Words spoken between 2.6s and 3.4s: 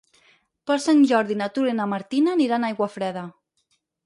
a Aiguafreda.